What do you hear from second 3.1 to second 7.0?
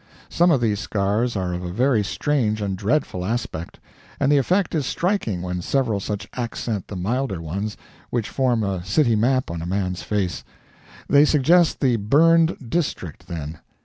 aspect; and the effect is striking when several such accent the